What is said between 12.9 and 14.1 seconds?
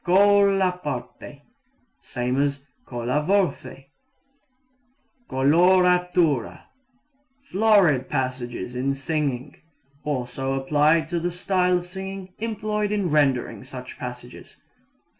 in rendering such